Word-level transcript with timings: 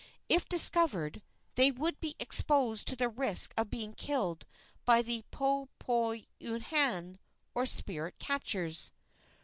If 0.27 0.49
discovered, 0.49 1.21
they 1.53 1.69
would 1.69 1.99
be 1.99 2.15
exposed 2.19 2.87
to 2.87 2.95
the 2.95 3.07
risk 3.07 3.53
of 3.55 3.69
being 3.69 3.93
killed 3.93 4.47
by 4.83 5.03
the 5.03 5.21
poe 5.29 5.69
poi 5.77 6.25
uhane, 6.41 7.19
or 7.53 7.67
spirit 7.67 8.17
catchers. 8.17 8.91